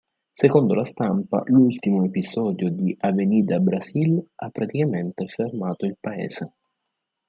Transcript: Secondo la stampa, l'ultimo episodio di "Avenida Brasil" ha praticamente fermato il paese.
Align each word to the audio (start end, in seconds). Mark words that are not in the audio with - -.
Secondo 0.31 0.73
la 0.73 0.83
stampa, 0.83 1.43
l'ultimo 1.45 2.03
episodio 2.03 2.69
di 2.71 2.97
"Avenida 3.01 3.59
Brasil" 3.59 4.19
ha 4.33 4.49
praticamente 4.49 5.27
fermato 5.27 5.85
il 5.85 5.95
paese. 5.99 6.53